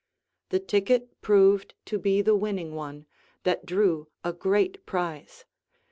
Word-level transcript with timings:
The 0.49 0.59
ticket 0.59 1.21
proved 1.21 1.75
to 1.85 1.99
be 1.99 2.23
the 2.23 2.35
winning 2.35 2.73
one, 2.73 3.05
that 3.43 3.67
drew 3.67 4.07
a 4.23 4.33
great 4.33 4.83
prize. 4.87 5.45